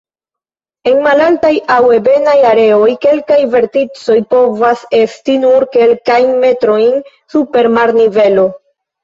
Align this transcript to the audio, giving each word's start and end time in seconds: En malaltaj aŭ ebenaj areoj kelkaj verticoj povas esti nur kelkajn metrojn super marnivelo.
En 0.91 0.95
malaltaj 1.07 1.51
aŭ 1.75 1.83
ebenaj 1.97 2.33
areoj 2.51 2.87
kelkaj 3.03 3.37
verticoj 3.51 4.17
povas 4.33 4.83
esti 5.01 5.37
nur 5.45 5.67
kelkajn 5.77 6.35
metrojn 6.47 6.99
super 7.37 7.71
marnivelo. 7.79 8.49